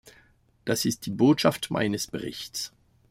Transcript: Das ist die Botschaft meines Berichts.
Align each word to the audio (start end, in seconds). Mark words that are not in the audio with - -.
Das 0.65 0.85
ist 0.85 1.05
die 1.05 1.11
Botschaft 1.11 1.69
meines 1.69 2.07
Berichts. 2.07 2.73